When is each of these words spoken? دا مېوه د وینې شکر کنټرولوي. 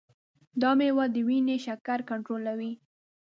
دا 0.61 0.71
مېوه 0.77 1.05
د 1.13 1.17
وینې 1.27 1.57
شکر 1.65 1.99
کنټرولوي. 2.09 2.71